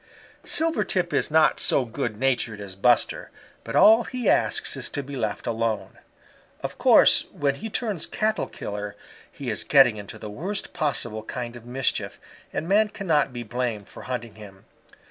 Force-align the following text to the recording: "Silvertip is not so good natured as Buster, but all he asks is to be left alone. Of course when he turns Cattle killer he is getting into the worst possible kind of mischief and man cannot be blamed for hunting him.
"Silvertip 0.43 1.13
is 1.13 1.29
not 1.29 1.59
so 1.59 1.85
good 1.85 2.17
natured 2.17 2.59
as 2.59 2.75
Buster, 2.75 3.29
but 3.63 3.75
all 3.75 4.03
he 4.05 4.27
asks 4.27 4.75
is 4.75 4.89
to 4.89 5.03
be 5.03 5.15
left 5.15 5.45
alone. 5.45 5.99
Of 6.63 6.79
course 6.79 7.27
when 7.31 7.53
he 7.53 7.69
turns 7.69 8.07
Cattle 8.07 8.47
killer 8.47 8.95
he 9.31 9.51
is 9.51 9.63
getting 9.63 9.97
into 9.97 10.17
the 10.17 10.27
worst 10.27 10.73
possible 10.73 11.21
kind 11.21 11.55
of 11.55 11.67
mischief 11.67 12.19
and 12.51 12.67
man 12.67 12.89
cannot 12.89 13.31
be 13.31 13.43
blamed 13.43 13.87
for 13.87 14.01
hunting 14.01 14.33
him. 14.33 14.65